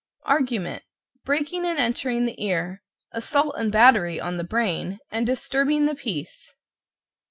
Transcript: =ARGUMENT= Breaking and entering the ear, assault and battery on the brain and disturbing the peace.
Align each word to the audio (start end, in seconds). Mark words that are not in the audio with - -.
=ARGUMENT= 0.25 0.81
Breaking 1.25 1.63
and 1.63 1.77
entering 1.77 2.25
the 2.25 2.43
ear, 2.43 2.81
assault 3.11 3.53
and 3.55 3.71
battery 3.71 4.19
on 4.19 4.37
the 4.37 4.43
brain 4.43 4.97
and 5.11 5.27
disturbing 5.27 5.85
the 5.85 5.93
peace. 5.93 6.55